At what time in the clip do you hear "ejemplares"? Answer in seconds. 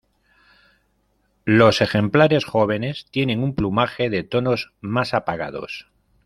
1.81-2.43